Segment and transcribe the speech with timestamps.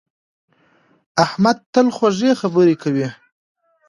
[1.23, 3.07] احمد تل خوږې خبرې کوي.